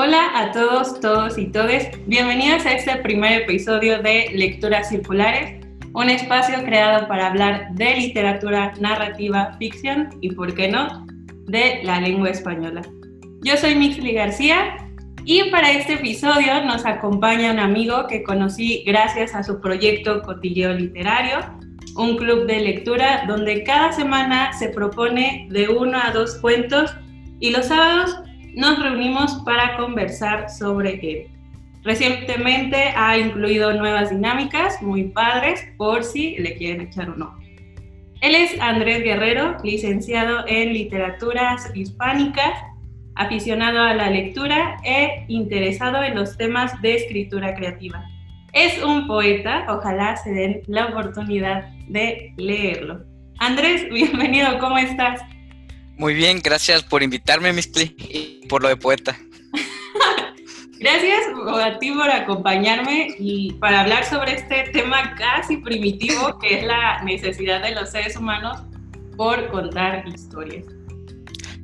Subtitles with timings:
[0.00, 1.88] Hola a todos, todos y todes.
[2.06, 8.74] Bienvenidos a este primer episodio de Lecturas Circulares, un espacio creado para hablar de literatura,
[8.78, 11.04] narrativa, ficción y, por qué no,
[11.48, 12.82] de la lengua española.
[13.42, 14.76] Yo soy Mixly García
[15.24, 20.74] y para este episodio nos acompaña un amigo que conocí gracias a su proyecto Cotilleo
[20.74, 21.38] Literario,
[21.96, 26.94] un club de lectura donde cada semana se propone de uno a dos cuentos
[27.40, 28.16] y los sábados
[28.58, 31.28] nos reunimos para conversar sobre él.
[31.84, 37.38] Recientemente ha incluido nuevas dinámicas muy padres por si le quieren echar un ojo.
[38.20, 42.52] Él es Andrés Guerrero, licenciado en literaturas hispánicas,
[43.14, 48.04] aficionado a la lectura e interesado en los temas de escritura creativa.
[48.52, 53.04] Es un poeta, ojalá se den la oportunidad de leerlo.
[53.38, 55.20] Andrés, bienvenido, ¿cómo estás?
[55.98, 59.18] Muy bien, gracias por invitarme, Miscli, y por lo de poeta.
[60.78, 61.22] gracias
[61.60, 67.02] a ti por acompañarme y para hablar sobre este tema casi primitivo que es la
[67.02, 68.60] necesidad de los seres humanos
[69.16, 70.66] por contar historias.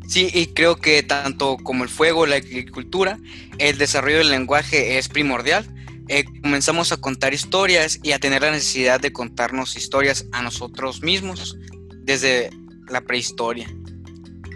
[0.08, 3.18] Sí, y creo que tanto como el fuego, la agricultura,
[3.58, 5.64] el desarrollo del lenguaje es primordial.
[6.08, 11.02] Eh, comenzamos a contar historias y a tener la necesidad de contarnos historias a nosotros
[11.02, 11.56] mismos
[12.02, 12.50] desde
[12.88, 13.68] la prehistoria.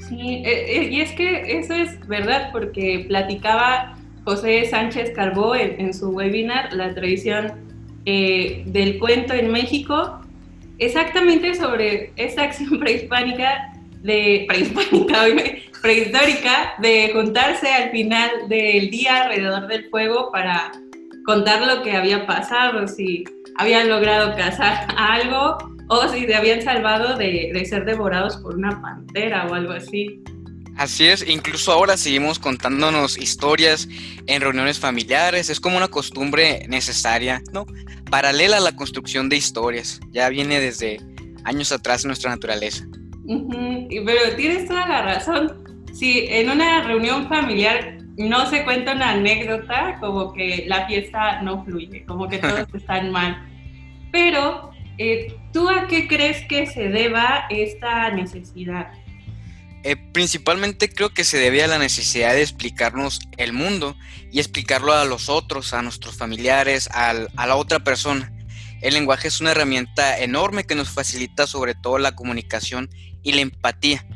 [0.09, 5.93] Sí, eh, eh, y es que eso es verdad, porque platicaba José Sánchez Carbó en,
[5.93, 7.53] su webinar La tradición
[8.07, 10.21] eh, del cuento en México,
[10.79, 15.25] exactamente sobre esa acción prehispánica de prehispánica,
[15.83, 20.73] prehistórica de juntarse al final del día alrededor del fuego para
[21.27, 23.25] contar lo que había pasado, si
[23.59, 29.47] habían logrado cazar algo o si se habían salvado de, ser devorados por una pantera
[29.47, 30.23] o algo así.
[30.77, 33.89] Así es, incluso ahora seguimos contándonos historias
[34.27, 37.67] en reuniones familiares, es como una costumbre necesaria, ¿no?
[38.11, 41.01] Paralela a la construcción de historias, ya viene desde
[41.45, 42.87] años atrás en nuestra naturaleza.
[43.27, 49.97] Pero tienes toda la razón, si en una reunión familiar no se cuenta una anécdota,
[50.01, 53.45] como que la fiesta no fluye, como que todos están mal.
[54.13, 58.93] Pero eh, ¿Tú a qué crees que se deba esta necesidad?
[59.85, 63.97] Eh, principalmente creo que se debe a la necesidad de explicarnos el mundo
[64.31, 68.33] y explicarlo a los otros, a nuestros familiares, a la otra persona.
[68.81, 72.91] El lenguaje es una herramienta enorme que nos facilita sobre todo la comunicación
[73.23, 74.07] y la empatía.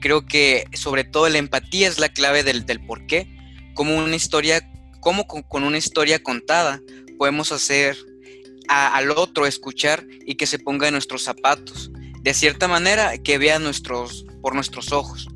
[0.00, 3.26] Creo que sobre todo la empatía es la clave del, del por qué.
[3.74, 4.70] Como una historia,
[5.00, 6.80] como con una historia contada
[7.18, 7.96] podemos hacer
[8.68, 11.90] al otro escuchar y que se ponga en nuestros zapatos,
[12.22, 15.28] de cierta manera que vea nuestros, por nuestros ojos.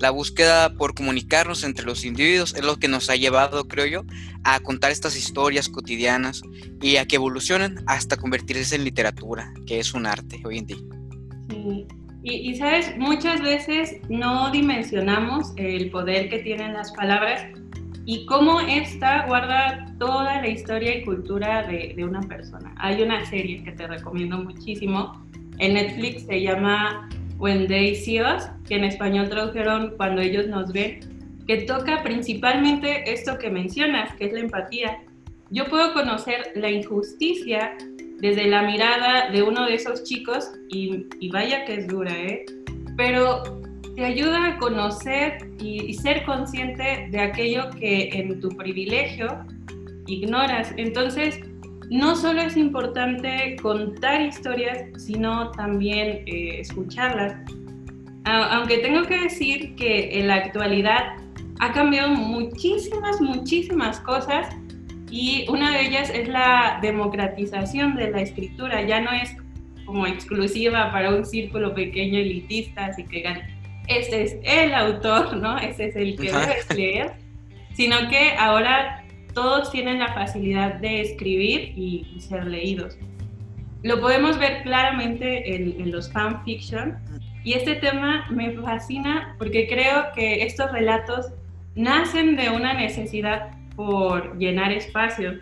[0.00, 4.04] La búsqueda por comunicarnos entre los individuos es lo que nos ha llevado, creo yo,
[4.42, 6.42] a contar estas historias cotidianas
[6.80, 10.78] y a que evolucionen hasta convertirse en literatura, que es un arte hoy en día.
[12.24, 17.46] Y, y, sabes, muchas veces no dimensionamos el poder que tienen las palabras
[18.04, 22.74] y cómo esta guarda toda la historia y cultura de, de, una persona.
[22.78, 25.24] Hay una serie que te recomiendo muchísimo
[25.58, 27.08] en Netflix, se llama
[27.38, 31.00] When They See Us, que en español tradujeron Cuando ellos nos ven,
[31.46, 34.98] que toca principalmente esto que mencionas, que es la empatía.
[35.50, 37.76] Yo puedo conocer la injusticia
[38.18, 42.44] desde la mirada de uno de esos chicos y, y vaya que es dura, ¿eh?
[42.96, 43.61] Pero
[43.94, 49.44] te ayuda a conocer y, ser consciente de aquello que en tu privilegio
[50.06, 50.72] ignoras.
[50.76, 51.40] Entonces,
[51.90, 57.36] no solo es importante contar historias, sino también eh, escucharlas.
[58.24, 61.16] aunque tengo que decir que en la actualidad
[61.60, 64.48] ha cambiado muchísimas, muchísimas cosas
[65.10, 68.82] y una de ellas es la democratización de la escritura.
[68.82, 69.36] Ya no es
[69.84, 73.22] como exclusiva para un círculo pequeño elitista, así que
[73.98, 75.58] este es el autor, ¿no?
[75.58, 77.12] Ese es el que debes leer,
[77.74, 79.04] sino que ahora
[79.34, 82.98] todos tienen la facilidad de escribir y, ser leídos.
[83.82, 86.98] Lo podemos ver claramente en, en los fanfiction
[87.44, 91.32] y este tema me fascina porque creo que estos relatos
[91.74, 95.38] nacen de una necesidad por llenar espacio.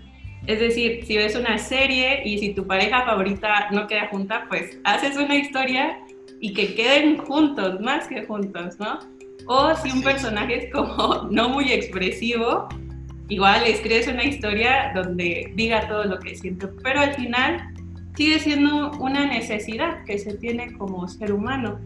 [0.46, 4.78] Es decir, si ves una serie y si tu pareja favorita no queda junta, pues
[4.84, 5.98] haces una historia
[6.40, 8.98] y que queden juntos, más que juntos, ¿no?
[9.46, 12.68] O si un personaje es como no muy expresivo,
[13.28, 17.74] igual escribes una historia donde diga todo lo que siente, pero al final
[18.16, 21.80] sigue siendo una necesidad que se tiene como ser humano.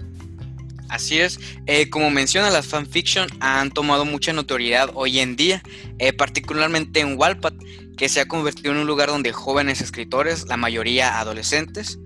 [0.88, 5.62] Así es, eh, como menciona, las fanfiction han tomado mucha notoriedad hoy en día,
[5.98, 7.54] eh, particularmente en Wattpad,
[7.96, 11.98] que se ha convertido en un lugar donde jóvenes escritores, la mayoría adolescentes,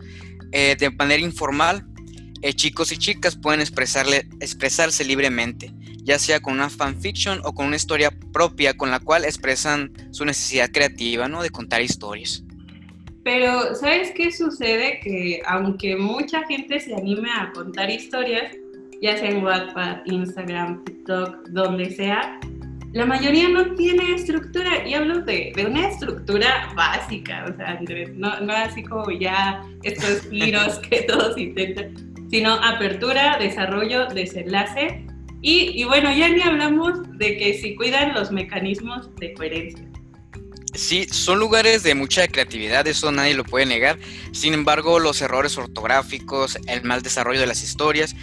[0.53, 1.87] eh, de manera informal,
[2.55, 7.77] chicos y chicas pueden expresarle, expresarse libremente, ya sea con una fanfiction o con una
[7.77, 11.43] historia propia con la cual expresan su necesidad creativa, ¿no?
[11.43, 12.45] De contar historias.
[13.25, 15.01] Pero, ¿sabes qué sucede?
[15.01, 18.57] Que aunque mucha gente se anime a contar historias,
[19.03, 22.41] ya sea en WhatsApp, Instagram, TikTok, donde sea,
[22.93, 24.87] la mayoría no tiene estructura.
[24.87, 29.63] Y hablo de, de una estructura básica, o sea, Andrés, no, no así como ya
[29.83, 35.07] estos giros que todos intentan, sino apertura, desarrollo, desenlace.
[35.41, 39.85] Y, y bueno, ya ni hablamos de que si cuidan los mecanismos de coherencia.
[40.75, 43.99] Sí, son lugares de mucha creatividad, eso nadie lo puede negar.
[44.33, 48.15] Sin embargo, los errores ortográficos, el mal desarrollo de las historias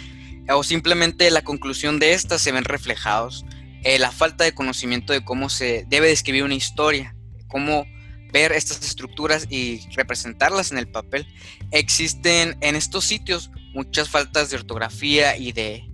[0.48, 3.44] o simplemente la conclusión de estas se ven reflejados.
[3.82, 7.14] Eh, la falta de conocimiento de cómo se debe describir una historia,
[7.48, 7.86] cómo
[8.32, 11.26] ver estas estructuras y representarlas en el papel.
[11.72, 15.84] Existen en estos sitios muchas faltas de ortografía y de,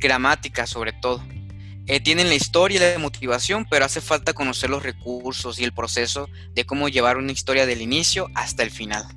[0.00, 1.22] gramática sobre todo.
[1.86, 5.72] Eh, tienen la historia y la motivación, pero hace falta conocer los recursos y el
[5.72, 9.04] proceso de cómo llevar una historia del inicio hasta el final.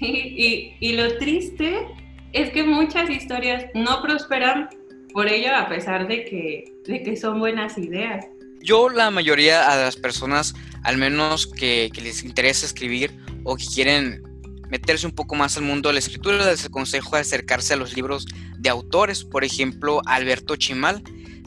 [0.00, 1.86] Sí, y, y lo triste
[2.32, 4.68] es que muchas historias no prosperan
[5.12, 8.26] por ello a pesar de que, de que son buenas ideas.
[8.60, 14.22] Yo la mayoría de las personas, al menos que, les interesa escribir o que quieren
[14.70, 18.26] meterse un poco más al mundo de la escritura, les aconsejo acercarse a los libros
[18.58, 19.24] de autores.
[19.24, 21.02] Por ejemplo, Alberto Chimal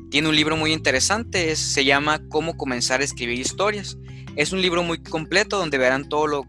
[0.10, 3.98] tiene un libro muy interesante, se llama Cómo comenzar a escribir historias.
[4.36, 6.48] Es un libro muy completo donde verán todo lo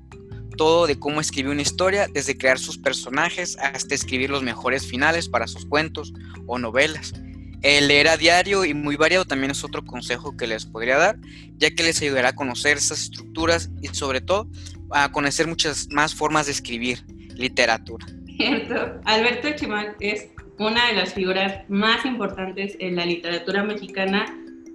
[0.56, 5.28] todo de cómo escribir una historia, desde crear sus personajes hasta escribir los mejores finales
[5.28, 6.12] para sus cuentos
[6.46, 7.14] o novelas.
[7.62, 11.16] El leer a diario y muy variado también es otro consejo que les podría dar,
[11.58, 14.48] ya que les ayudará a conocer esas estructuras y sobre todo
[14.94, 17.04] a conocer muchas más formas de escribir
[17.36, 18.06] literatura.
[18.36, 19.00] Cierto.
[19.04, 20.28] Alberto Chimal es
[20.58, 24.26] una de las figuras más importantes en la literatura mexicana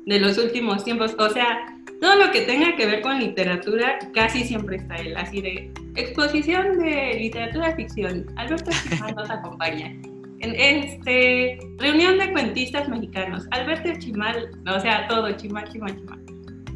[0.05, 1.15] de los últimos tiempos.
[1.17, 1.65] O sea,
[2.01, 6.77] todo lo que tenga que ver con literatura casi siempre está él, así de exposición
[6.79, 8.25] de literatura ficción.
[8.35, 9.87] Alberto Chimal nos acompaña.
[10.39, 13.47] En este, reunión de cuentistas mexicanos.
[13.51, 16.19] Alberto Chimal, o sea, todo, Chimal, Chimal, Chimal.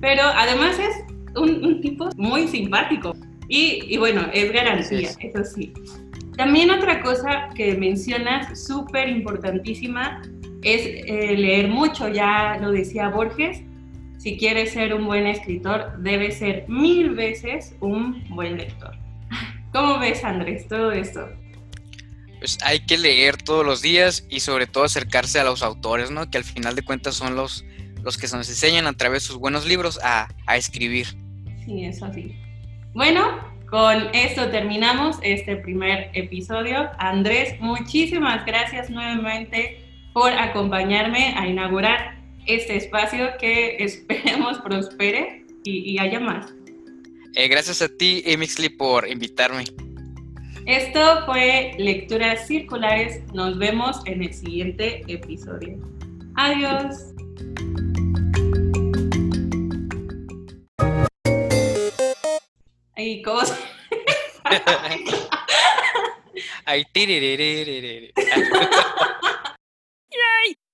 [0.02, 3.16] Pero además es un, tipo muy simpático.
[3.54, 5.74] Y, y, bueno, es garantía, eso sí.
[6.38, 10.22] También otra cosa que mencionas súper importantísima
[10.64, 13.60] es eh, leer mucho, ya lo decía Borges,
[14.20, 18.96] si quieres ser un buen escritor, debes ser mil veces un buen lector.
[19.74, 21.28] ¿Cómo ves, Andrés, todo esto?
[22.40, 26.30] Pues hay que leer todos los días y sobre todo acercarse a los autores, ¿no?
[26.30, 27.66] Que al final de cuentas son los,
[28.02, 31.08] los que nos enseñan a través de sus buenos libros a, a escribir.
[31.66, 32.34] Sí, eso sí.
[32.94, 33.40] Bueno,
[33.70, 36.90] con esto terminamos este primer episodio.
[36.98, 39.82] Andrés, muchísimas gracias nuevamente
[40.14, 46.54] por acompañarme a inaugurar este espacio que esperemos prospere y, haya más.
[47.36, 49.64] Eh, gracias a ti, Emixly, por invitarme.
[50.66, 53.22] Esto fue Lecturas Circulares.
[53.34, 55.80] Nos vemos en el siguiente episodio.
[56.36, 57.14] Adiós.
[63.02, 63.42] Ay, ¿cómo
[66.66, 66.86] Ay,